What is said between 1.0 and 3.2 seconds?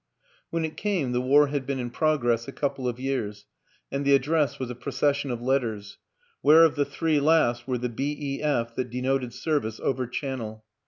the war had been in progress a couple of